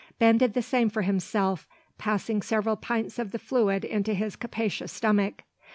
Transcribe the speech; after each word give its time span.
Ben 0.17 0.39
did 0.39 0.55
the 0.55 0.63
same 0.63 0.89
for 0.89 1.03
himself, 1.03 1.67
passing 1.99 2.41
several 2.41 2.75
pints 2.75 3.19
of 3.19 3.31
the 3.31 3.37
fluid 3.37 3.85
into 3.85 4.15
his 4.15 4.35
capacious 4.35 4.91
stomach. 4.91 5.43